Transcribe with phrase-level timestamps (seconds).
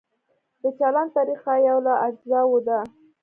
[0.61, 2.79] د چلند طریقه یو له اجزاوو ده.